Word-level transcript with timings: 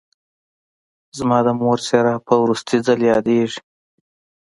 زما 1.17 1.37
د 1.45 1.47
مور 1.59 1.77
څېره 1.87 2.13
په 2.27 2.33
وروستي 2.43 2.77
ځل 2.85 2.99
یادېږي 3.11 3.61